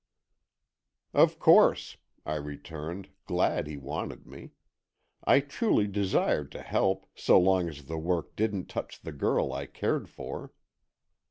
[1.13, 4.53] "Of course," I returned, glad he wanted me.
[5.25, 9.53] I truly desired to help, so long as the work didn't touch on the girl
[9.53, 10.53] I cared for.